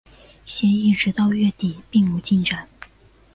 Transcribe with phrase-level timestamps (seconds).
[0.47, 2.67] 协议直到月底并无进展。